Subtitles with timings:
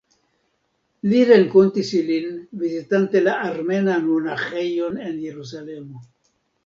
[1.09, 2.31] Li renkontis ilin
[2.63, 6.03] vizitante la armenan monaĥejon en Jerusalemo.